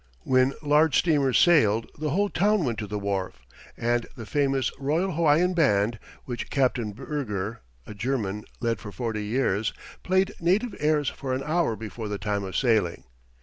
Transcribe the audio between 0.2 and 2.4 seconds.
When large steamers sailed the whole